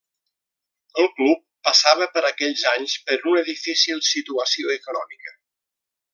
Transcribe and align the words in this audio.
El 1.01 1.09
club 1.19 1.43
passava 1.67 2.07
per 2.15 2.23
aquells 2.31 2.63
anys 2.71 2.95
per 3.11 3.19
una 3.33 3.45
difícil 3.51 4.03
situació 4.09 4.75
econòmica. 4.79 5.37